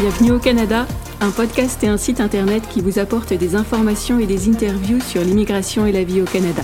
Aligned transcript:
Bienvenue 0.00 0.30
au 0.30 0.38
Canada, 0.38 0.86
un 1.20 1.30
podcast 1.30 1.84
et 1.84 1.86
un 1.86 1.98
site 1.98 2.22
internet 2.22 2.66
qui 2.70 2.80
vous 2.80 2.98
apporte 2.98 3.34
des 3.34 3.54
informations 3.54 4.18
et 4.18 4.24
des 4.24 4.48
interviews 4.48 4.98
sur 4.98 5.20
l'immigration 5.20 5.84
et 5.84 5.92
la 5.92 6.04
vie 6.04 6.22
au 6.22 6.24
Canada. 6.24 6.62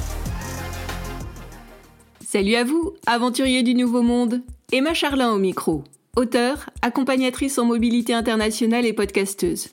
Salut 2.27 2.54
à 2.54 2.64
vous, 2.64 2.95
aventuriers 3.07 3.62
du 3.62 3.75
Nouveau 3.75 4.00
Monde 4.00 4.41
Emma 4.72 4.95
Charlin 4.95 5.35
au 5.35 5.39
micro, 5.39 5.85
auteure, 6.17 6.71
accompagnatrice 6.80 7.59
en 7.59 7.67
mobilité 7.67 8.14
internationale 8.14 8.86
et 8.86 8.95
podcasteuse. 8.95 9.68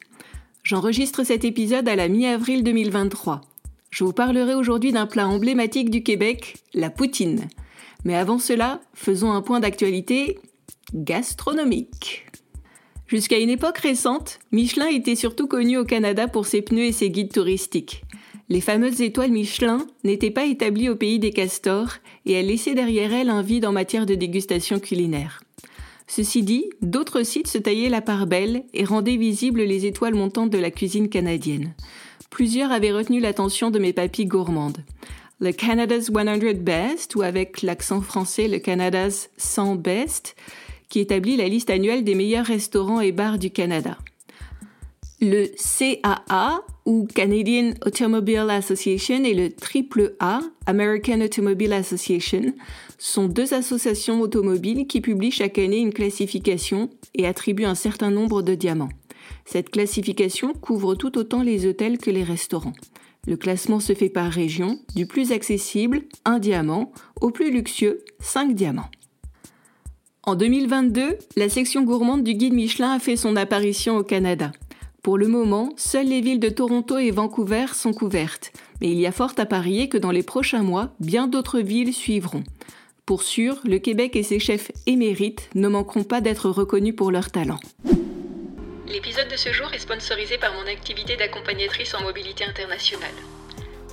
J'enregistre 0.63 1.23
cet 1.23 1.45
épisode 1.45 1.87
à 1.87 1.95
la 1.95 2.09
mi-avril 2.09 2.65
2023. 2.65 3.39
Je 3.91 4.03
vous 4.03 4.11
parlerai 4.11 4.55
aujourd'hui 4.55 4.91
d'un 4.91 5.07
plat 5.07 5.29
emblématique 5.29 5.89
du 5.89 6.03
Québec, 6.03 6.57
la 6.73 6.89
poutine. 6.89 7.47
Mais 8.03 8.17
avant 8.17 8.39
cela, 8.39 8.81
faisons 8.93 9.31
un 9.31 9.41
point 9.41 9.61
d'actualité 9.61 10.37
gastronomique. 10.93 12.25
Jusqu'à 13.07 13.39
une 13.39 13.49
époque 13.49 13.79
récente, 13.79 14.39
Michelin 14.51 14.87
était 14.87 15.15
surtout 15.15 15.47
connu 15.47 15.77
au 15.77 15.85
Canada 15.85 16.27
pour 16.27 16.45
ses 16.45 16.61
pneus 16.61 16.85
et 16.85 16.91
ses 16.91 17.09
guides 17.09 17.33
touristiques. 17.33 18.03
Les 18.49 18.61
fameuses 18.61 19.01
étoiles 19.01 19.31
Michelin 19.31 19.85
n'étaient 20.03 20.31
pas 20.31 20.45
établies 20.45 20.89
au 20.89 20.95
pays 20.95 21.19
des 21.19 21.31
castors 21.31 21.93
et 22.25 22.33
elles 22.33 22.47
laissaient 22.47 22.75
derrière 22.75 23.13
elles 23.13 23.29
un 23.29 23.41
vide 23.41 23.65
en 23.65 23.71
matière 23.71 24.05
de 24.05 24.15
dégustation 24.15 24.79
culinaire. 24.79 25.41
Ceci 26.07 26.43
dit, 26.43 26.69
d'autres 26.81 27.23
sites 27.23 27.47
se 27.47 27.57
taillaient 27.57 27.89
la 27.89 28.01
part 28.01 28.27
belle 28.27 28.63
et 28.73 28.83
rendaient 28.83 29.15
visibles 29.15 29.63
les 29.63 29.85
étoiles 29.85 30.15
montantes 30.15 30.49
de 30.49 30.57
la 30.57 30.71
cuisine 30.71 31.09
canadienne. 31.09 31.73
Plusieurs 32.29 32.71
avaient 32.71 32.91
retenu 32.91 33.19
l'attention 33.19 33.71
de 33.71 33.79
mes 33.79 33.93
papilles 33.93 34.25
gourmandes. 34.25 34.83
Le 35.39 35.51
Canada's 35.51 36.11
100 36.11 36.61
Best, 36.61 37.15
ou 37.15 37.21
avec 37.21 37.61
l'accent 37.61 38.01
français 38.01 38.47
le 38.47 38.59
Canada's 38.59 39.29
100 39.37 39.75
Best, 39.75 40.35
qui 40.93 40.99
établit 40.99 41.37
la 41.37 41.47
liste 41.47 41.71
annuelle 41.71 42.03
des 42.03 42.13
meilleurs 42.13 42.45
restaurants 42.45 43.01
et 43.01 43.11
bars 43.11 43.39
du 43.39 43.49
Canada. 43.49 43.97
Le 45.21 45.47
CAA, 45.57 46.61
ou 46.85 47.07
Canadian 47.07 47.73
Automobile 47.83 48.45
Association, 48.51 49.23
et 49.23 49.33
le 49.33 49.49
AAA, 49.49 50.41
American 50.67 51.21
Automobile 51.21 51.73
Association, 51.73 52.53
sont 52.99 53.25
deux 53.25 53.55
associations 53.55 54.21
automobiles 54.21 54.85
qui 54.85 55.01
publient 55.01 55.31
chaque 55.31 55.57
année 55.57 55.79
une 55.79 55.93
classification 55.93 56.91
et 57.15 57.25
attribuent 57.25 57.65
un 57.65 57.73
certain 57.73 58.11
nombre 58.11 58.43
de 58.43 58.53
diamants. 58.53 58.93
Cette 59.45 59.71
classification 59.71 60.53
couvre 60.53 60.93
tout 60.93 61.17
autant 61.17 61.41
les 61.41 61.65
hôtels 61.65 61.97
que 61.97 62.11
les 62.11 62.23
restaurants. 62.23 62.73
Le 63.25 63.35
classement 63.35 63.79
se 63.79 63.93
fait 63.95 64.09
par 64.09 64.31
région, 64.31 64.77
du 64.95 65.07
plus 65.07 65.31
accessible, 65.31 66.03
un 66.23 66.37
diamant, 66.37 66.91
au 67.19 67.31
plus 67.31 67.49
luxueux, 67.49 68.05
5 68.19 68.53
diamants. 68.53 68.91
En 70.25 70.35
2022, 70.35 71.17
la 71.35 71.49
section 71.49 71.81
gourmande 71.81 72.23
du 72.23 72.33
guide 72.33 72.53
Michelin 72.53 72.93
a 72.93 72.99
fait 72.99 73.17
son 73.17 73.35
apparition 73.35 73.97
au 73.97 74.03
Canada. 74.03 74.53
Pour 75.01 75.17
le 75.17 75.27
moment, 75.27 75.73
seules 75.75 76.07
les 76.07 76.21
villes 76.21 76.39
de 76.39 76.47
Toronto 76.47 76.97
et 76.97 77.11
Vancouver 77.11 77.65
sont 77.73 77.91
couvertes, 77.91 78.53
mais 78.79 78.89
il 78.89 78.97
y 78.97 79.05
a 79.05 79.11
fort 79.11 79.33
à 79.37 79.45
parier 79.45 79.89
que 79.89 79.97
dans 79.97 80.11
les 80.11 80.23
prochains 80.23 80.63
mois, 80.63 80.93
bien 81.01 81.27
d'autres 81.27 81.59
villes 81.59 81.93
suivront. 81.93 82.45
Pour 83.05 83.21
sûr, 83.21 83.59
le 83.65 83.79
Québec 83.79 84.15
et 84.15 84.23
ses 84.23 84.39
chefs 84.39 84.71
émérites 84.87 85.49
ne 85.55 85.67
manqueront 85.67 86.05
pas 86.05 86.21
d'être 86.21 86.49
reconnus 86.49 86.95
pour 86.95 87.11
leur 87.11 87.29
talent. 87.29 87.59
L'épisode 88.87 89.27
de 89.29 89.35
ce 89.35 89.51
jour 89.51 89.73
est 89.73 89.79
sponsorisé 89.79 90.37
par 90.37 90.53
mon 90.53 90.71
activité 90.71 91.17
d'accompagnatrice 91.17 91.93
en 91.95 92.01
mobilité 92.01 92.45
internationale. 92.45 93.11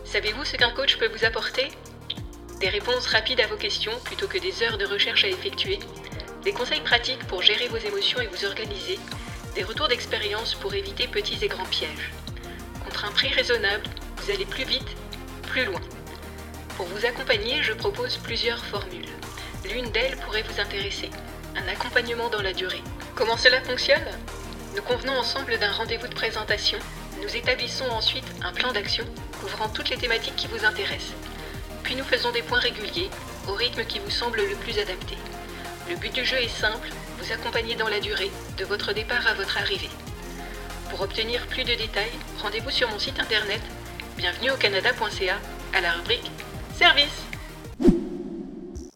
Savez-vous 0.04 0.44
ce 0.44 0.56
qu'un 0.56 0.70
coach 0.70 0.96
peut 0.96 1.08
vous 1.08 1.24
apporter? 1.24 1.64
Des 2.60 2.68
réponses 2.68 3.06
rapides 3.06 3.40
à 3.40 3.48
vos 3.48 3.56
questions 3.56 3.92
plutôt 4.04 4.28
que 4.28 4.38
des 4.38 4.62
heures 4.62 4.78
de 4.78 4.84
recherche 4.84 5.24
à 5.24 5.28
effectuer, 5.28 5.80
des 6.44 6.52
conseils 6.52 6.80
pratiques 6.80 7.26
pour 7.26 7.42
gérer 7.42 7.68
vos 7.68 7.76
émotions 7.76 8.20
et 8.20 8.26
vous 8.26 8.44
organiser, 8.44 8.98
des 9.54 9.62
retours 9.62 9.88
d'expérience 9.88 10.54
pour 10.54 10.74
éviter 10.74 11.06
petits 11.06 11.38
et 11.42 11.48
grands 11.48 11.66
pièges. 11.66 12.12
Contre 12.84 13.04
un 13.04 13.10
prix 13.10 13.28
raisonnable, 13.28 13.84
vous 14.16 14.30
allez 14.30 14.46
plus 14.46 14.64
vite, 14.64 14.96
plus 15.48 15.64
loin. 15.64 15.80
Pour 16.76 16.86
vous 16.86 17.04
accompagner, 17.04 17.62
je 17.62 17.72
propose 17.72 18.16
plusieurs 18.16 18.64
formules. 18.64 19.08
L'une 19.70 19.90
d'elles 19.90 20.16
pourrait 20.16 20.44
vous 20.44 20.60
intéresser, 20.60 21.10
un 21.56 21.68
accompagnement 21.68 22.30
dans 22.30 22.42
la 22.42 22.54
durée. 22.54 22.82
Comment 23.14 23.36
cela 23.36 23.60
fonctionne? 23.62 24.08
Nous 24.74 24.82
convenons 24.82 25.18
ensemble 25.18 25.58
d'un 25.58 25.72
rendez-vous 25.72 26.06
de 26.06 26.14
présentation. 26.14 26.78
Nous 27.22 27.36
établissons 27.36 27.88
ensuite 27.90 28.24
un 28.42 28.52
plan 28.52 28.72
d'action 28.72 29.04
couvrant 29.40 29.68
toutes 29.68 29.90
les 29.90 29.98
thématiques 29.98 30.36
qui 30.36 30.46
vous 30.46 30.64
intéressent. 30.64 31.14
Puis 31.82 31.96
nous 31.96 32.04
faisons 32.04 32.30
des 32.30 32.42
points 32.42 32.60
réguliers 32.60 33.10
au 33.48 33.52
rythme 33.52 33.84
qui 33.84 33.98
vous 33.98 34.10
semble 34.10 34.38
le 34.38 34.56
plus 34.56 34.78
adapté. 34.78 35.16
Le 35.90 35.96
but 35.96 36.14
du 36.14 36.24
jeu 36.24 36.36
est 36.36 36.46
simple, 36.46 36.88
vous 37.18 37.32
accompagner 37.32 37.74
dans 37.74 37.88
la 37.88 37.98
durée, 37.98 38.30
de 38.56 38.64
votre 38.64 38.94
départ 38.94 39.26
à 39.26 39.34
votre 39.34 39.58
arrivée. 39.58 39.90
Pour 40.88 41.00
obtenir 41.00 41.44
plus 41.48 41.64
de 41.64 41.70
détails, 41.70 42.12
rendez-vous 42.40 42.70
sur 42.70 42.88
mon 42.88 42.98
site 43.00 43.18
internet 43.18 43.60
bienvenue 44.16 44.52
au 44.52 44.56
canada.ca 44.56 45.34
à 45.74 45.80
la 45.80 45.90
rubrique 45.90 46.30
Service. 46.76 47.24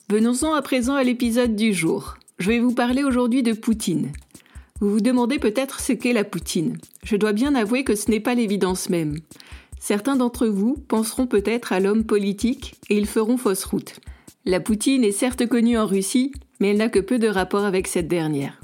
Venons-en 0.09 0.55
à 0.55 0.62
présent 0.62 0.94
à 0.94 1.03
l'épisode 1.03 1.56
du 1.56 1.75
jour. 1.75 2.15
Je 2.38 2.50
vais 2.50 2.60
vous 2.60 2.75
parler 2.75 3.03
aujourd'hui 3.03 3.43
de 3.43 3.55
Poutine. 3.55 4.12
Vous 4.81 4.91
vous 4.91 5.00
demandez 5.00 5.41
peut-être 5.41 5.81
ce 5.81 5.93
qu'est 5.93 6.12
la 6.12 6.22
Poutine. 6.22 6.78
Je 7.03 7.16
dois 7.16 7.32
bien 7.32 7.56
avouer 7.56 7.82
que 7.82 7.97
ce 7.97 8.09
n'est 8.09 8.21
pas 8.21 8.37
l'évidence 8.37 8.88
même. 8.88 9.19
Certains 9.81 10.15
d'entre 10.15 10.47
vous 10.47 10.76
penseront 10.87 11.26
peut-être 11.26 11.72
à 11.72 11.81
l'homme 11.81 12.05
politique 12.05 12.76
et 12.88 12.97
ils 12.97 13.09
feront 13.09 13.37
fausse 13.37 13.65
route. 13.65 13.99
La 14.44 14.61
Poutine 14.61 15.03
est 15.03 15.11
certes 15.11 15.47
connue 15.47 15.78
en 15.78 15.87
Russie, 15.87 16.31
mais 16.61 16.71
elle 16.71 16.79
n'a 16.79 16.89
que 16.89 16.99
peu 17.01 17.19
de 17.19 17.29
rapport 17.29 17.65
avec 17.65 17.89
cette 17.89 18.09
dernière. 18.09 18.61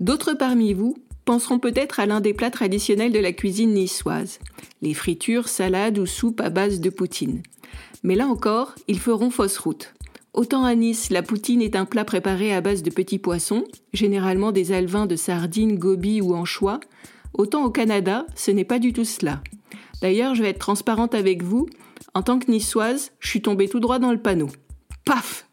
D'autres 0.00 0.34
parmi 0.34 0.74
vous 0.74 0.96
penseront 1.24 1.58
peut-être 1.58 2.00
à 2.00 2.06
l'un 2.06 2.20
des 2.20 2.34
plats 2.34 2.50
traditionnels 2.50 3.12
de 3.12 3.18
la 3.18 3.32
cuisine 3.32 3.74
niçoise, 3.74 4.38
les 4.80 4.94
fritures, 4.94 5.48
salades 5.48 5.98
ou 5.98 6.06
soupes 6.06 6.40
à 6.40 6.50
base 6.50 6.80
de 6.80 6.90
poutine. 6.90 7.42
Mais 8.02 8.14
là 8.14 8.28
encore, 8.28 8.74
ils 8.86 9.00
feront 9.00 9.30
fausse 9.30 9.58
route. 9.58 9.94
Autant 10.32 10.64
à 10.64 10.74
Nice, 10.74 11.10
la 11.10 11.22
poutine 11.22 11.62
est 11.62 11.76
un 11.76 11.86
plat 11.86 12.04
préparé 12.04 12.54
à 12.54 12.60
base 12.60 12.82
de 12.82 12.90
petits 12.90 13.18
poissons, 13.18 13.64
généralement 13.94 14.52
des 14.52 14.70
alevins 14.70 15.06
de 15.06 15.16
sardines, 15.16 15.78
gobies 15.78 16.20
ou 16.20 16.34
anchois, 16.34 16.78
autant 17.32 17.64
au 17.64 17.70
Canada, 17.70 18.26
ce 18.34 18.50
n'est 18.50 18.64
pas 18.64 18.78
du 18.78 18.92
tout 18.92 19.06
cela. 19.06 19.42
D'ailleurs, 20.02 20.34
je 20.34 20.42
vais 20.42 20.50
être 20.50 20.58
transparente 20.58 21.14
avec 21.14 21.42
vous, 21.42 21.66
en 22.14 22.22
tant 22.22 22.38
que 22.38 22.50
niçoise, 22.50 23.12
je 23.18 23.28
suis 23.28 23.42
tombée 23.42 23.68
tout 23.68 23.80
droit 23.80 23.98
dans 23.98 24.12
le 24.12 24.20
panneau. 24.20 24.48
Paf 25.06 25.45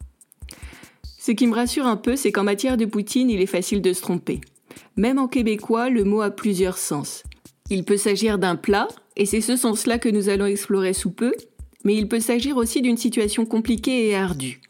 ce 1.24 1.32
qui 1.32 1.46
me 1.46 1.54
rassure 1.54 1.86
un 1.86 1.96
peu, 1.96 2.16
c'est 2.16 2.32
qu'en 2.32 2.44
matière 2.44 2.76
de 2.76 2.84
poutine, 2.84 3.30
il 3.30 3.40
est 3.40 3.46
facile 3.46 3.80
de 3.80 3.94
se 3.94 4.02
tromper. 4.02 4.42
Même 4.98 5.18
en 5.18 5.26
québécois, 5.26 5.88
le 5.88 6.04
mot 6.04 6.20
a 6.20 6.30
plusieurs 6.30 6.76
sens. 6.76 7.22
Il 7.70 7.86
peut 7.86 7.96
s'agir 7.96 8.38
d'un 8.38 8.56
plat, 8.56 8.88
et 9.16 9.24
c'est 9.24 9.40
ce 9.40 9.56
sens-là 9.56 9.98
que 9.98 10.10
nous 10.10 10.28
allons 10.28 10.44
explorer 10.44 10.92
sous 10.92 11.10
peu, 11.10 11.32
mais 11.82 11.94
il 11.94 12.08
peut 12.08 12.20
s'agir 12.20 12.58
aussi 12.58 12.82
d'une 12.82 12.98
situation 12.98 13.46
compliquée 13.46 14.06
et 14.06 14.14
ardue. 14.14 14.60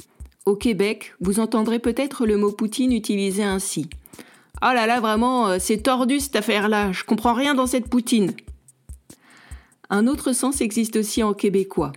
Au 0.47 0.55
Québec, 0.55 1.15
vous 1.21 1.41
entendrez 1.41 1.81
peut-être 1.81 2.25
le 2.25 2.37
mot 2.37 2.53
poutine 2.53 2.93
utilisé 2.93 3.43
ainsi. 3.43 3.91
Oh 4.63 4.71
là 4.73 4.87
là, 4.87 5.01
vraiment, 5.01 5.49
euh, 5.49 5.57
c'est 5.59 5.83
tordu 5.83 6.21
cette 6.21 6.37
affaire-là, 6.37 6.93
je 6.93 7.03
comprends 7.03 7.35
rien 7.35 7.57
dans 7.57 7.67
cette 7.67 7.89
poutine. 7.89 8.33
Un 9.91 10.07
autre 10.07 10.33
sens 10.33 10.61
existe 10.61 10.95
aussi 10.95 11.25
en 11.25 11.35
québécois. 11.35 11.91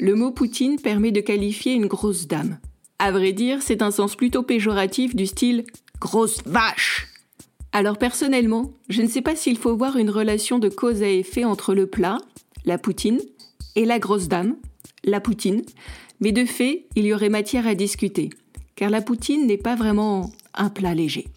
Le 0.00 0.14
mot 0.14 0.30
poutine 0.30 0.80
permet 0.80 1.12
de 1.12 1.20
qualifier 1.20 1.74
une 1.74 1.88
grosse 1.88 2.26
dame. 2.26 2.58
À 2.98 3.12
vrai 3.12 3.32
dire, 3.32 3.62
c'est 3.62 3.82
un 3.82 3.90
sens 3.90 4.16
plutôt 4.16 4.42
péjoratif 4.42 5.14
du 5.14 5.26
style 5.26 5.64
grosse 6.00 6.42
vache. 6.44 7.08
Alors 7.72 7.98
personnellement, 7.98 8.72
je 8.88 9.02
ne 9.02 9.08
sais 9.08 9.22
pas 9.22 9.36
s'il 9.36 9.58
faut 9.58 9.76
voir 9.76 9.96
une 9.96 10.10
relation 10.10 10.58
de 10.58 10.68
cause 10.68 11.02
à 11.02 11.08
effet 11.08 11.44
entre 11.44 11.74
le 11.74 11.86
plat, 11.86 12.18
la 12.64 12.78
poutine, 12.78 13.20
et 13.76 13.84
la 13.84 13.98
grosse 14.00 14.26
dame, 14.26 14.56
la 15.04 15.20
poutine, 15.20 15.62
mais 16.20 16.32
de 16.32 16.44
fait, 16.44 16.86
il 16.96 17.06
y 17.06 17.14
aurait 17.14 17.28
matière 17.28 17.66
à 17.66 17.76
discuter, 17.76 18.30
car 18.74 18.90
la 18.90 19.02
poutine 19.02 19.46
n'est 19.46 19.56
pas 19.56 19.76
vraiment 19.76 20.32
un 20.54 20.68
plat 20.68 20.94
léger. 20.94 21.28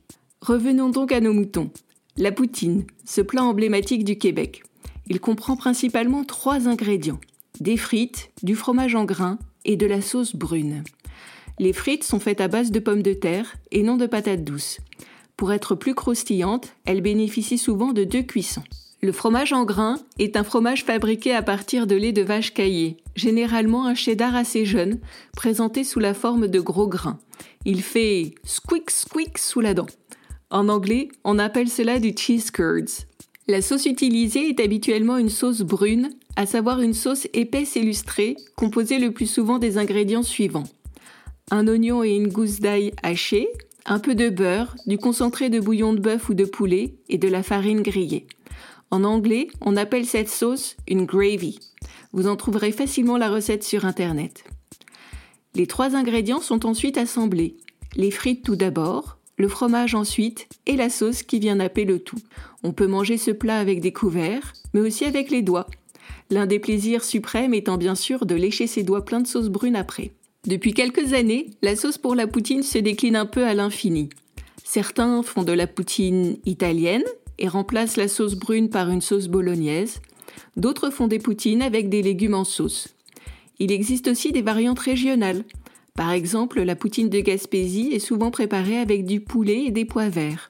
Revenons 0.42 0.90
donc 0.90 1.12
à 1.12 1.20
nos 1.20 1.34
moutons. 1.34 1.70
La 2.18 2.32
poutine, 2.32 2.86
ce 3.06 3.22
plat 3.22 3.44
emblématique 3.44 4.04
du 4.04 4.18
Québec. 4.18 4.64
Il 5.08 5.20
comprend 5.20 5.56
principalement 5.56 6.24
trois 6.24 6.68
ingrédients 6.68 7.20
des 7.60 7.78
frites, 7.78 8.32
du 8.42 8.56
fromage 8.56 8.96
en 8.96 9.06
grains 9.06 9.38
et 9.66 9.76
de 9.76 9.86
la 9.86 10.02
sauce 10.02 10.36
brune. 10.36 10.84
Les 11.62 11.74
frites 11.74 12.04
sont 12.04 12.20
faites 12.20 12.42
à 12.42 12.48
base 12.48 12.72
de 12.72 12.80
pommes 12.80 13.04
de 13.04 13.14
terre 13.14 13.54
et 13.70 13.84
non 13.84 13.96
de 13.96 14.08
patates 14.08 14.44
douces. 14.44 14.80
Pour 15.38 15.54
être 15.54 15.76
plus 15.76 15.94
croustillantes, 15.94 16.74
elles 16.86 17.02
bénéficient 17.02 17.60
souvent 17.60 17.94
de 17.94 18.04
deux 18.04 18.24
cuissons. 18.24 18.64
Le 19.04 19.12
fromage 19.12 19.54
en 19.54 19.64
grains 19.64 20.00
est 20.18 20.38
un 20.38 20.44
fromage 20.44 20.84
fabriqué 20.84 21.36
à 21.36 21.44
partir 21.44 21.86
de 21.86 21.94
lait 21.94 22.14
de 22.14 22.24
vache 22.24 22.56
caillé, 22.56 22.98
généralement 23.16 23.86
un 23.86 23.94
cheddar 23.94 24.36
assez 24.36 24.66
jeune, 24.66 24.98
présenté 25.38 25.84
sous 25.84 26.00
la 26.00 26.16
forme 26.16 26.48
de 26.48 26.60
gros 26.60 26.88
grains. 26.88 27.20
Il 27.64 27.84
fait 27.84 28.34
squeak 28.44 28.90
squeak 28.90 29.38
sous 29.38 29.62
la 29.62 29.76
dent. 29.76 29.86
En 30.50 30.68
anglais, 30.68 31.10
on 31.24 31.38
appelle 31.38 31.70
cela 31.70 32.00
du 32.00 32.16
cheese 32.18 32.50
curds. 32.52 33.06
La 33.48 33.62
sauce 33.62 33.86
utilisée 33.86 34.50
est 34.50 34.60
habituellement 34.60 35.18
une 35.18 35.30
sauce 35.30 35.62
brune, 35.62 36.10
à 36.36 36.48
savoir 36.48 36.82
une 36.82 36.96
sauce 36.96 37.28
épaisse 37.34 37.78
et 37.78 37.82
lustrée, 37.82 38.36
composée 38.56 38.98
le 38.98 39.12
plus 39.12 39.28
souvent 39.28 39.60
des 39.60 39.78
ingrédients 39.78 40.24
suivants 40.24 40.66
un 41.52 41.68
oignon 41.68 42.04
et 42.04 42.16
une 42.16 42.30
gousse 42.30 42.62
d'ail 42.62 42.94
hachée, 43.04 43.48
un 43.86 44.00
peu 44.00 44.16
de 44.16 44.30
beurre, 44.30 44.76
du 44.88 44.98
concentré 44.98 45.50
de 45.50 45.60
bouillon 45.60 45.94
de 45.94 46.00
bœuf 46.00 46.30
ou 46.30 46.34
de 46.34 46.46
poulet 46.46 46.96
et 47.10 47.18
de 47.18 47.28
la 47.28 47.44
farine 47.44 47.82
grillée. 47.82 48.26
En 48.90 49.04
anglais, 49.04 49.48
on 49.62 49.78
appelle 49.78 50.06
cette 50.06 50.30
sauce 50.30 50.76
une 50.88 51.06
gravy. 51.06 51.60
Vous 52.14 52.28
en 52.28 52.36
trouverez 52.36 52.72
facilement 52.72 53.18
la 53.18 53.30
recette 53.30 53.64
sur 53.64 53.86
Internet. 53.86 54.46
Les 55.54 55.68
trois 55.68 55.96
ingrédients 55.96 56.42
sont 56.42 56.66
ensuite 56.66 56.98
assemblés. 56.98 57.58
Les 57.96 58.12
frites 58.12 58.44
tout 58.44 58.56
d'abord, 58.56 59.18
le 59.38 59.50
fromage 59.50 59.96
ensuite 59.96 60.48
et 60.66 60.78
la 60.78 60.90
sauce 60.90 61.24
qui 61.24 61.40
vient 61.40 61.56
napper 61.56 61.84
le 61.84 62.00
tout. 62.00 62.20
On 62.64 62.72
peut 62.72 62.88
manger 62.88 63.18
ce 63.18 63.32
plat 63.32 63.58
avec 63.58 63.82
des 63.82 63.92
couverts, 63.92 64.54
mais 64.74 64.80
aussi 64.80 65.04
avec 65.04 65.30
les 65.30 65.42
doigts. 65.42 65.68
L'un 66.30 66.46
des 66.46 66.60
plaisirs 66.60 67.04
suprêmes 67.04 67.54
étant 67.54 67.78
bien 67.78 67.96
sûr 67.96 68.26
de 68.26 68.36
lécher 68.36 68.68
ses 68.68 68.84
doigts 68.84 69.04
pleins 69.04 69.20
de 69.20 69.28
sauce 69.28 69.50
brune 69.50 69.76
après. 69.76 70.14
Depuis 70.48 70.74
quelques 70.74 71.14
années, 71.14 71.52
la 71.62 71.76
sauce 71.76 72.00
pour 72.00 72.16
la 72.16 72.26
poutine 72.26 72.64
se 72.64 72.80
décline 72.80 73.16
un 73.16 73.28
peu 73.28 73.46
à 73.46 73.54
l'infini. 73.54 74.10
Certains 74.64 75.22
font 75.22 75.44
de 75.44 75.52
la 75.52 75.68
poutine 75.68 76.38
italienne 76.46 77.04
et 77.38 77.48
remplacent 77.48 77.98
la 77.98 78.08
sauce 78.08 78.34
brune 78.34 78.70
par 78.70 78.90
une 78.90 79.02
sauce 79.02 79.28
bolognaise. 79.28 80.02
D'autres 80.58 80.90
font 80.90 81.08
des 81.08 81.20
poutines 81.20 81.62
avec 81.62 81.90
des 81.90 82.02
légumes 82.02 82.34
en 82.34 82.44
sauce. 82.44 82.88
Il 83.60 83.72
existe 83.72 84.08
aussi 84.08 84.32
des 84.32 84.42
variantes 84.42 84.80
régionales. 84.80 85.44
Par 85.94 86.12
exemple, 86.12 86.64
la 86.64 86.76
poutine 86.76 87.10
de 87.10 87.20
Gaspésie 87.20 87.90
est 87.92 88.00
souvent 88.00 88.32
préparée 88.32 88.80
avec 88.80 89.06
du 89.06 89.20
poulet 89.20 89.66
et 89.66 89.72
des 89.72 89.86
pois 89.86 90.10
verts, 90.10 90.50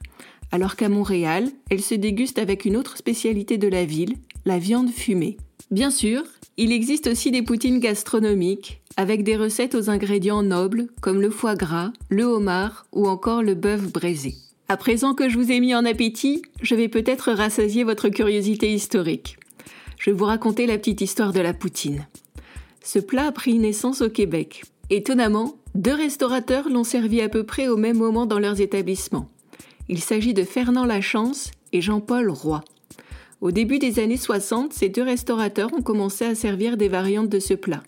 alors 0.54 0.78
qu'à 0.78 0.88
Montréal, 0.88 1.50
elle 1.70 1.82
se 1.82 1.96
déguste 1.96 2.40
avec 2.40 2.64
une 2.64 2.78
autre 2.78 2.96
spécialité 2.96 3.58
de 3.58 3.68
la 3.68 3.84
ville, 3.84 4.16
la 4.46 4.58
viande 4.58 4.90
fumée. 4.90 5.36
Bien 5.72 5.90
sûr, 5.90 6.24
il 6.58 6.74
existe 6.74 7.08
aussi 7.08 7.32
des 7.32 7.44
poutines 7.44 7.80
gastronomiques, 7.80 8.82
avec 8.98 9.24
des 9.24 9.38
recettes 9.38 9.74
aux 9.74 9.90
ingrédients 9.90 10.44
nobles 10.44 10.88
comme 11.00 11.22
le 11.22 11.30
foie 11.30 11.56
gras, 11.56 11.94
le 12.10 12.26
homard 12.26 12.86
ou 12.92 13.08
encore 13.08 13.42
le 13.42 13.56
bœuf 13.56 13.90
braisé. 13.90 14.36
À 14.68 14.76
présent 14.76 15.14
que 15.14 15.30
je 15.30 15.38
vous 15.38 15.50
ai 15.50 15.62
mis 15.62 15.74
en 15.74 15.86
appétit, 15.86 16.42
je 16.62 16.76
vais 16.76 16.90
peut-être 16.90 17.32
rassasier 17.32 17.86
votre 17.86 18.10
curiosité 18.10 18.74
historique. 18.74 19.38
Je 19.98 20.10
vais 20.10 20.18
vous 20.18 20.26
raconter 20.26 20.66
la 20.66 20.78
petite 20.78 21.00
histoire 21.00 21.32
de 21.32 21.40
la 21.40 21.54
poutine. 21.54 22.06
Ce 22.84 23.00
plat 23.00 23.28
a 23.28 23.32
pris 23.32 23.58
naissance 23.58 24.02
au 24.02 24.10
Québec. 24.10 24.64
Étonnamment, 24.90 25.56
deux 25.74 25.94
restaurateurs 25.94 26.68
l'ont 26.68 26.84
servi 26.84 27.22
à 27.22 27.30
peu 27.30 27.44
près 27.44 27.70
au 27.70 27.78
même 27.78 27.98
moment 27.98 28.26
dans 28.26 28.40
leurs 28.40 28.60
établissements. 28.60 29.30
Il 29.88 30.00
s'agit 30.00 30.34
de 30.34 30.44
Fernand 30.44 30.86
Lachance 30.86 31.52
et 31.72 31.80
Jean-Paul 31.80 32.30
Roy. 32.30 32.62
Au 33.42 33.50
début 33.50 33.80
des 33.80 33.98
années 33.98 34.18
60, 34.18 34.72
ces 34.72 34.90
deux 34.90 35.02
restaurateurs 35.02 35.74
ont 35.74 35.82
commencé 35.82 36.26
à 36.26 36.36
servir 36.36 36.78
des 36.78 36.90
variantes 36.90 37.28
de 37.28 37.40
ce 37.40 37.56
plat. 37.56 37.82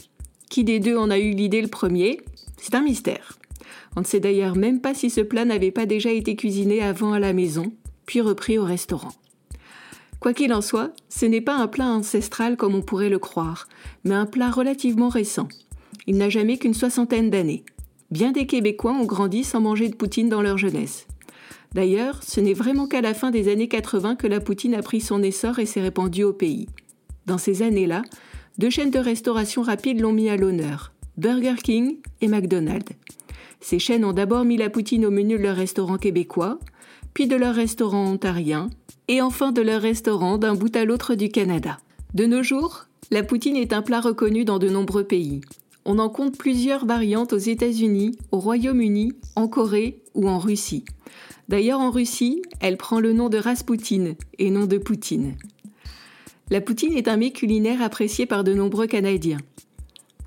Qui 0.49 0.63
des 0.63 0.79
deux 0.79 0.97
en 0.97 1.11
a 1.11 1.19
eu 1.19 1.29
l'idée 1.29 1.61
le 1.61 1.67
premier? 1.67 2.21
C'est 2.57 2.73
un 2.73 2.81
mystère. 2.81 3.37
On 3.95 3.99
ne 3.99 4.05
sait 4.05 4.19
d'ailleurs 4.19 4.55
même 4.55 4.81
pas 4.81 4.95
si 4.95 5.11
ce 5.11 5.21
plat 5.21 5.45
n'avait 5.45 5.69
pas 5.69 5.85
déjà 5.85 6.09
été 6.09 6.35
cuisiné 6.35 6.81
avant 6.81 7.13
à 7.13 7.19
la 7.19 7.33
maison, 7.33 7.71
puis 8.07 8.19
repris 8.19 8.57
au 8.57 8.63
restaurant. 8.63 9.13
Quoi 10.19 10.33
qu'il 10.33 10.53
en 10.53 10.61
soit, 10.61 10.91
ce 11.07 11.27
n'est 11.27 11.39
pas 11.39 11.57
un 11.57 11.67
plat 11.67 11.85
ancestral 11.85 12.57
comme 12.57 12.73
on 12.73 12.81
pourrait 12.81 13.09
le 13.09 13.19
croire, 13.19 13.67
mais 14.05 14.15
un 14.15 14.25
plat 14.25 14.49
relativement 14.49 15.09
récent. 15.09 15.49
Il 16.07 16.17
n'a 16.17 16.29
jamais 16.29 16.57
qu'une 16.57 16.73
soixantaine 16.73 17.29
d'années. 17.29 17.63
Bien 18.09 18.31
des 18.31 18.47
Québécois 18.47 18.93
ont 18.93 19.05
grandi 19.05 19.43
sans 19.43 19.61
manger 19.61 19.89
de 19.89 19.95
poutine 19.95 20.29
dans 20.29 20.41
leur 20.41 20.57
jeunesse. 20.57 21.05
D'ailleurs, 21.73 22.21
ce 22.23 22.39
n'est 22.39 22.53
vraiment 22.53 22.87
qu'à 22.87 23.01
la 23.01 23.13
fin 23.13 23.31
des 23.31 23.51
années 23.51 23.67
80 23.67 24.15
que 24.15 24.27
la 24.27 24.39
poutine 24.39 24.75
a 24.75 24.81
pris 24.81 25.01
son 25.01 25.23
essor 25.23 25.59
et 25.59 25.65
s'est 25.65 25.81
répandue 25.81 26.23
au 26.23 26.33
pays. 26.33 26.67
Dans 27.25 27.37
ces 27.37 27.61
années-là, 27.61 28.03
deux 28.57 28.69
chaînes 28.69 28.91
de 28.91 28.99
restauration 28.99 29.63
rapide 29.63 29.99
l'ont 29.99 30.13
mis 30.13 30.29
à 30.29 30.37
l'honneur, 30.37 30.93
Burger 31.17 31.55
King 31.63 31.97
et 32.21 32.27
McDonald's. 32.27 32.93
Ces 33.61 33.79
chaînes 33.79 34.05
ont 34.05 34.13
d'abord 34.13 34.45
mis 34.45 34.57
la 34.57 34.69
poutine 34.69 35.05
au 35.05 35.11
menu 35.11 35.37
de 35.37 35.43
leur 35.43 35.55
restaurant 35.55 35.97
québécois, 35.97 36.59
puis 37.13 37.27
de 37.27 37.35
leur 37.35 37.55
restaurant 37.55 38.11
ontarien, 38.11 38.69
et 39.07 39.21
enfin 39.21 39.51
de 39.51 39.61
leur 39.61 39.81
restaurant 39.81 40.37
d'un 40.37 40.53
bout 40.53 40.75
à 40.75 40.85
l'autre 40.85 41.15
du 41.15 41.29
Canada. 41.29 41.77
De 42.13 42.25
nos 42.25 42.43
jours, 42.43 42.85
la 43.09 43.23
poutine 43.23 43.55
est 43.55 43.73
un 43.73 43.81
plat 43.81 44.01
reconnu 44.01 44.45
dans 44.45 44.59
de 44.59 44.69
nombreux 44.69 45.03
pays. 45.03 45.41
On 45.85 45.99
en 45.99 46.09
compte 46.09 46.37
plusieurs 46.37 46.85
variantes 46.85 47.33
aux 47.33 47.37
États-Unis, 47.37 48.17
au 48.31 48.39
Royaume-Uni, 48.39 49.13
en 49.35 49.47
Corée 49.47 50.01
ou 50.13 50.29
en 50.29 50.39
Russie. 50.39 50.85
D'ailleurs, 51.49 51.81
en 51.81 51.91
Russie, 51.91 52.41
elle 52.61 52.77
prend 52.77 53.01
le 53.01 53.11
nom 53.11 53.27
de 53.27 53.37
Raspoutine 53.37 54.15
et 54.39 54.49
non 54.49 54.65
de 54.65 54.77
Poutine. 54.77 55.35
La 56.49 56.61
poutine 56.61 56.93
est 56.93 57.07
un 57.07 57.17
mets 57.17 57.31
culinaire 57.31 57.81
apprécié 57.81 58.25
par 58.25 58.43
de 58.43 58.53
nombreux 58.53 58.87
Canadiens. 58.87 59.39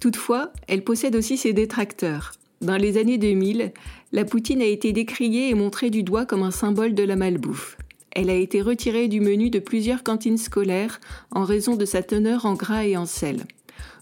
Toutefois, 0.01 0.53
elle 0.69 0.85
possède 0.85 1.17
aussi 1.17 1.39
ses 1.39 1.55
détracteurs. 1.55 2.33
Dans 2.61 2.77
les 2.77 2.99
années 2.99 3.19
2000, 3.19 3.73
la 4.13 4.25
poutine 4.25 4.61
a 4.61 4.67
été 4.67 4.93
décriée 4.93 5.49
et 5.49 5.55
montrée 5.55 5.91
du 5.91 6.03
doigt 6.03 6.27
comme 6.27 6.43
un 6.43 6.51
symbole 6.51 6.95
de 6.95 7.03
la 7.03 7.17
malbouffe. 7.17 7.79
Elle 8.13 8.31
a 8.31 8.35
été 8.35 8.63
retirée 8.63 9.09
du 9.09 9.21
menu 9.21 9.51
de 9.51 9.59
plusieurs 9.59 10.03
cantines 10.03 10.39
scolaires 10.39 11.01
en 11.31 11.45
raison 11.45 11.77
de 11.77 11.85
sa 11.85 12.03
teneur 12.03 12.47
en 12.47 12.55
gras 12.55 12.87
et 12.87 12.97
en 12.97 13.07
sel. 13.07 13.45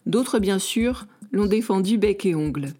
D'autres, 0.06 0.38
bien 0.38 0.58
sûr, 0.58 1.06
l'ont 1.34 1.46
défendue 1.46 1.98
bec 1.98 2.24
et 2.24 2.34
ongle. 2.34 2.72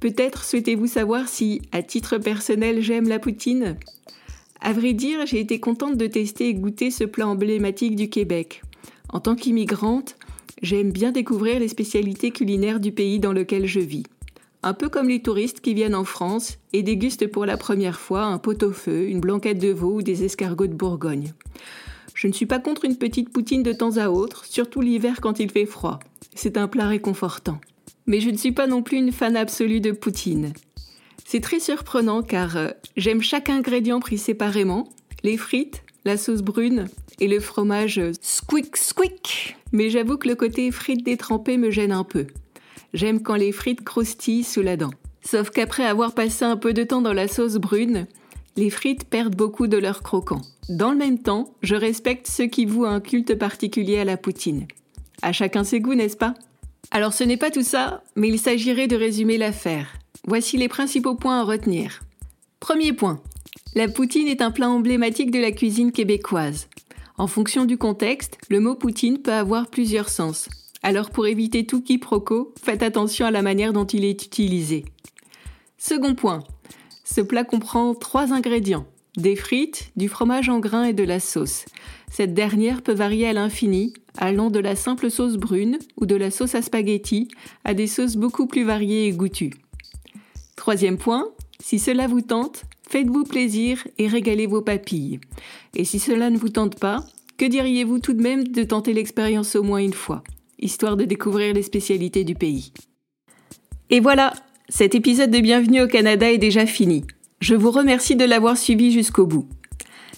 Peut-être 0.00 0.44
souhaitez-vous 0.44 0.86
savoir 0.86 1.28
si, 1.28 1.60
à 1.72 1.82
titre 1.82 2.18
personnel, 2.18 2.80
j'aime 2.80 3.08
la 3.08 3.18
poutine? 3.18 3.76
À 4.60 4.72
vrai 4.72 4.92
dire, 4.92 5.26
j'ai 5.26 5.40
été 5.40 5.60
contente 5.60 5.96
de 5.96 6.06
tester 6.06 6.48
et 6.48 6.54
goûter 6.54 6.90
ce 6.90 7.04
plat 7.04 7.26
emblématique 7.26 7.96
du 7.96 8.08
Québec. 8.08 8.62
En 9.08 9.20
tant 9.20 9.34
qu'immigrante, 9.34 10.16
j'aime 10.62 10.92
bien 10.92 11.12
découvrir 11.12 11.58
les 11.58 11.68
spécialités 11.68 12.30
culinaires 12.30 12.80
du 12.80 12.92
pays 12.92 13.18
dans 13.18 13.32
lequel 13.32 13.66
je 13.66 13.80
vis. 13.80 14.04
Un 14.62 14.74
peu 14.74 14.88
comme 14.88 15.08
les 15.08 15.22
touristes 15.22 15.60
qui 15.60 15.74
viennent 15.74 15.94
en 15.94 16.04
France 16.04 16.58
et 16.72 16.82
dégustent 16.82 17.28
pour 17.28 17.46
la 17.46 17.56
première 17.56 18.00
fois 18.00 18.24
un 18.24 18.38
pot-au-feu, 18.38 19.08
une 19.08 19.20
blanquette 19.20 19.60
de 19.60 19.72
veau 19.72 19.94
ou 19.94 20.02
des 20.02 20.24
escargots 20.24 20.66
de 20.66 20.74
Bourgogne. 20.74 21.32
Je 22.18 22.26
ne 22.26 22.32
suis 22.32 22.46
pas 22.46 22.58
contre 22.58 22.84
une 22.84 22.98
petite 22.98 23.30
poutine 23.30 23.62
de 23.62 23.72
temps 23.72 23.96
à 23.96 24.08
autre, 24.08 24.44
surtout 24.44 24.80
l'hiver 24.80 25.20
quand 25.22 25.38
il 25.38 25.50
fait 25.50 25.66
froid. 25.66 26.00
C'est 26.34 26.56
un 26.56 26.68
plat 26.68 26.86
réconfortant 26.86 27.60
mais 28.08 28.20
je 28.20 28.30
ne 28.30 28.36
suis 28.36 28.52
pas 28.52 28.66
non 28.66 28.82
plus 28.82 28.96
une 28.96 29.12
fan 29.12 29.36
absolue 29.36 29.80
de 29.80 29.92
poutine. 29.92 30.54
C'est 31.24 31.40
très 31.40 31.60
surprenant 31.60 32.22
car 32.22 32.56
euh, 32.56 32.70
j'aime 32.96 33.22
chaque 33.22 33.50
ingrédient 33.50 34.00
pris 34.00 34.18
séparément, 34.18 34.88
les 35.22 35.36
frites, 35.36 35.84
la 36.06 36.16
sauce 36.16 36.40
brune 36.40 36.88
et 37.20 37.28
le 37.28 37.38
fromage 37.38 37.98
euh, 37.98 38.12
squeak 38.22 38.76
squeak. 38.78 39.56
Mais 39.72 39.90
j'avoue 39.90 40.16
que 40.16 40.26
le 40.26 40.34
côté 40.34 40.70
frites 40.70 41.04
détrempées 41.04 41.58
me 41.58 41.70
gêne 41.70 41.92
un 41.92 42.02
peu. 42.02 42.26
J'aime 42.94 43.22
quand 43.22 43.36
les 43.36 43.52
frites 43.52 43.84
croustillent 43.84 44.42
sous 44.42 44.62
la 44.62 44.78
dent. 44.78 44.90
Sauf 45.20 45.50
qu'après 45.50 45.84
avoir 45.84 46.14
passé 46.14 46.46
un 46.46 46.56
peu 46.56 46.72
de 46.72 46.84
temps 46.84 47.02
dans 47.02 47.12
la 47.12 47.28
sauce 47.28 47.56
brune, 47.56 48.06
les 48.58 48.70
frites 48.70 49.04
perdent 49.04 49.36
beaucoup 49.36 49.68
de 49.68 49.76
leur 49.76 50.02
croquant. 50.02 50.42
Dans 50.68 50.90
le 50.90 50.98
même 50.98 51.20
temps, 51.20 51.54
je 51.62 51.76
respecte 51.76 52.26
ceux 52.26 52.46
qui 52.46 52.66
vouent 52.66 52.86
un 52.86 53.00
culte 53.00 53.36
particulier 53.36 54.00
à 54.00 54.04
la 54.04 54.16
poutine. 54.16 54.66
À 55.22 55.32
chacun 55.32 55.62
ses 55.62 55.78
goûts, 55.78 55.94
n'est-ce 55.94 56.16
pas? 56.16 56.34
Alors 56.90 57.12
ce 57.12 57.22
n'est 57.22 57.36
pas 57.36 57.52
tout 57.52 57.62
ça, 57.62 58.02
mais 58.16 58.28
il 58.28 58.38
s'agirait 58.38 58.88
de 58.88 58.96
résumer 58.96 59.38
l'affaire. 59.38 59.86
Voici 60.26 60.56
les 60.56 60.66
principaux 60.66 61.14
points 61.14 61.40
à 61.40 61.44
retenir. 61.44 62.00
Premier 62.58 62.92
point. 62.92 63.22
La 63.76 63.86
poutine 63.86 64.26
est 64.26 64.42
un 64.42 64.50
plat 64.50 64.68
emblématique 64.68 65.30
de 65.30 65.38
la 65.38 65.52
cuisine 65.52 65.92
québécoise. 65.92 66.68
En 67.16 67.28
fonction 67.28 67.64
du 67.64 67.78
contexte, 67.78 68.38
le 68.50 68.58
mot 68.58 68.74
poutine 68.74 69.18
peut 69.18 69.32
avoir 69.32 69.68
plusieurs 69.68 70.08
sens. 70.08 70.48
Alors 70.82 71.10
pour 71.10 71.28
éviter 71.28 71.64
tout 71.64 71.80
quiproquo, 71.80 72.54
faites 72.60 72.82
attention 72.82 73.26
à 73.26 73.30
la 73.30 73.42
manière 73.42 73.72
dont 73.72 73.86
il 73.86 74.04
est 74.04 74.24
utilisé. 74.24 74.84
Second 75.76 76.16
point. 76.16 76.42
Ce 77.10 77.22
plat 77.22 77.44
comprend 77.44 77.94
trois 77.94 78.34
ingrédients. 78.34 78.86
Des 79.16 79.34
frites, 79.34 79.90
du 79.96 80.10
fromage 80.10 80.50
en 80.50 80.58
grains 80.58 80.84
et 80.84 80.92
de 80.92 81.04
la 81.04 81.20
sauce. 81.20 81.64
Cette 82.10 82.34
dernière 82.34 82.82
peut 82.82 82.92
varier 82.92 83.26
à 83.26 83.32
l'infini, 83.32 83.94
allant 84.18 84.50
de 84.50 84.58
la 84.58 84.76
simple 84.76 85.10
sauce 85.10 85.36
brune 85.36 85.78
ou 85.96 86.04
de 86.04 86.14
la 86.14 86.30
sauce 86.30 86.54
à 86.54 86.60
spaghetti 86.60 87.28
à 87.64 87.72
des 87.72 87.86
sauces 87.86 88.16
beaucoup 88.16 88.46
plus 88.46 88.62
variées 88.62 89.06
et 89.06 89.12
goûtues. 89.12 89.54
Troisième 90.54 90.98
point, 90.98 91.28
si 91.60 91.78
cela 91.78 92.08
vous 92.08 92.20
tente, 92.20 92.64
faites-vous 92.90 93.24
plaisir 93.24 93.88
et 93.96 94.06
régalez 94.06 94.46
vos 94.46 94.62
papilles. 94.62 95.18
Et 95.74 95.84
si 95.84 95.98
cela 95.98 96.28
ne 96.28 96.36
vous 96.36 96.50
tente 96.50 96.78
pas, 96.78 97.06
que 97.38 97.46
diriez-vous 97.46 98.00
tout 98.00 98.12
de 98.12 98.22
même 98.22 98.46
de 98.46 98.64
tenter 98.64 98.92
l'expérience 98.92 99.56
au 99.56 99.62
moins 99.62 99.78
une 99.78 99.94
fois, 99.94 100.22
histoire 100.58 100.98
de 100.98 101.06
découvrir 101.06 101.54
les 101.54 101.62
spécialités 101.62 102.24
du 102.24 102.34
pays? 102.34 102.72
Et 103.88 104.00
voilà, 104.00 104.34
cet 104.70 104.94
épisode 104.94 105.30
de 105.30 105.40
Bienvenue 105.40 105.80
au 105.80 105.86
Canada 105.86 106.30
est 106.30 106.38
déjà 106.38 106.66
fini. 106.66 107.04
Je 107.40 107.54
vous 107.54 107.70
remercie 107.70 108.16
de 108.16 108.24
l'avoir 108.26 108.58
suivi 108.58 108.92
jusqu'au 108.92 109.26
bout. 109.26 109.48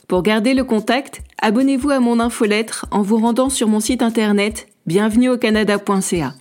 Pour 0.08 0.24
garder 0.24 0.54
le 0.54 0.64
contact, 0.64 1.22
abonnez-vous 1.40 1.90
à 1.90 2.00
mon 2.00 2.18
infolettre 2.18 2.86
en 2.90 3.00
vous 3.00 3.18
rendant 3.18 3.48
sur 3.48 3.68
mon 3.68 3.78
site 3.78 4.02
internet 4.02 4.66
bienvenueaucanada.ca. 4.86 6.34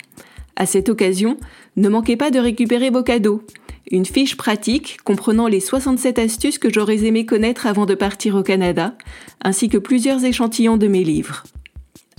À 0.56 0.66
cette 0.66 0.88
occasion, 0.88 1.36
ne 1.76 1.88
manquez 1.88 2.16
pas 2.16 2.32
de 2.32 2.40
récupérer 2.40 2.90
vos 2.90 3.04
cadeaux. 3.04 3.44
Une 3.92 4.06
fiche 4.06 4.36
pratique 4.36 4.98
comprenant 5.04 5.46
les 5.46 5.60
67 5.60 6.18
astuces 6.18 6.58
que 6.58 6.72
j'aurais 6.72 7.04
aimé 7.04 7.24
connaître 7.26 7.68
avant 7.68 7.86
de 7.86 7.94
partir 7.94 8.34
au 8.34 8.42
Canada, 8.42 8.96
ainsi 9.40 9.68
que 9.68 9.78
plusieurs 9.78 10.24
échantillons 10.24 10.76
de 10.76 10.88
mes 10.88 11.04
livres. 11.04 11.44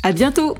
À 0.03 0.13
bientôt! 0.13 0.55